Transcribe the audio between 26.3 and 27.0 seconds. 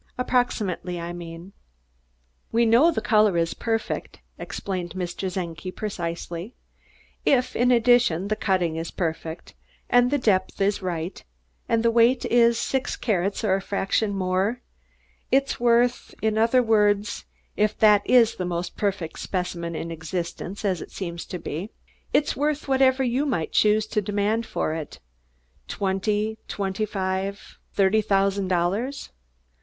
twenty